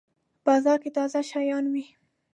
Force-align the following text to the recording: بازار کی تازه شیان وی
بازار 0.45 0.77
کی 0.83 0.89
تازه 0.97 1.21
شیان 1.29 1.65
وی 1.73 1.85